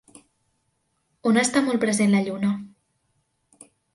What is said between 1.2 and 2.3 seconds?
On està molt present la